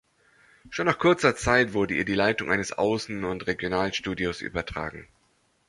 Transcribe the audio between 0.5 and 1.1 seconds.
Schon nach